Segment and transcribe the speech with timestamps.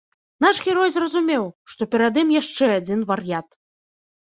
[0.45, 1.45] Наш герой зразумеў,
[1.75, 3.47] што перад ім яшчэ адзін вар'ят.